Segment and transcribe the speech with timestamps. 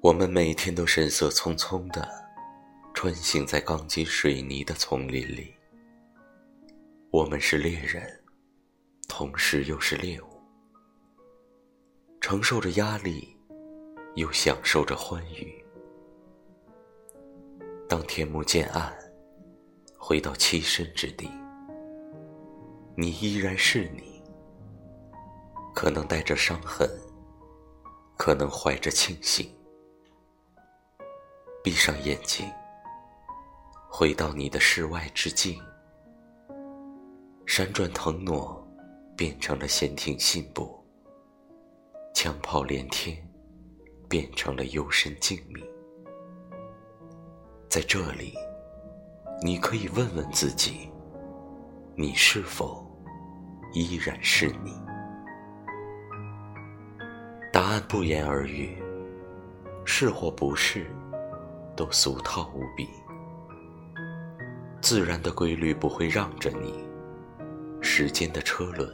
[0.00, 2.08] 我们每天都神色匆匆的
[2.92, 5.54] 穿行在钢筋水泥的丛林里。
[7.10, 8.02] 我们是猎人，
[9.08, 10.26] 同时又是猎物，
[12.20, 13.36] 承受着压力，
[14.16, 15.64] 又享受着欢愉。
[17.88, 18.92] 当天幕渐暗，
[19.96, 21.30] 回到栖身之地，
[22.94, 24.22] 你依然是你，
[25.74, 26.86] 可能带着伤痕，
[28.18, 29.50] 可能怀着庆幸。
[31.64, 32.46] 闭上眼睛，
[33.88, 35.58] 回到你的世外之境。
[37.46, 38.62] 闪转腾挪，
[39.16, 40.66] 变成了闲庭信步；
[42.14, 43.16] 枪炮连天，
[44.06, 45.64] 变成了幽深静谧。
[47.70, 48.34] 在这里，
[49.42, 50.90] 你可以问问自己：
[51.94, 52.86] 你是否
[53.74, 54.72] 依然是你？
[57.52, 58.82] 答案不言而喻，
[59.84, 60.86] 是或不是？
[61.76, 62.88] 都俗套无比，
[64.80, 66.82] 自然的规律不会让着你，
[67.82, 68.88] 时间的车轮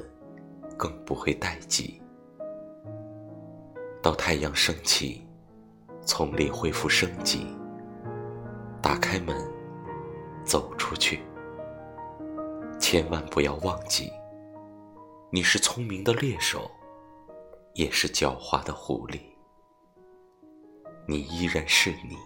[0.76, 2.00] 更不会待机。
[4.02, 5.24] 到太阳升起，
[6.02, 7.46] 丛林恢复生机，
[8.80, 9.36] 打开门，
[10.44, 11.20] 走出去，
[12.90, 14.10] 千万不要忘记，
[15.30, 16.70] 你是聪明的猎手，
[17.74, 19.20] 也是狡猾的狐狸，
[21.06, 22.16] 你依然是你。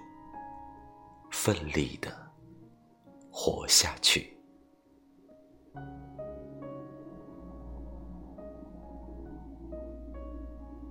[1.33, 2.17] 奋力的
[3.29, 4.31] 活下去。